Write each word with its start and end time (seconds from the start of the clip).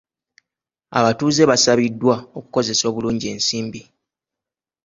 Abatuuze 0.99 1.41
baasabiddwa 1.49 2.15
okukozesa 2.39 2.83
obulungi 2.91 3.25
ensimbi. 3.33 3.81